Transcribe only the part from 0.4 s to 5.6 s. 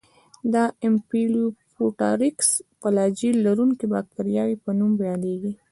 د امفیلوفوټرایکس فلاجیل لرونکو باکتریاوو په نوم یادیږي.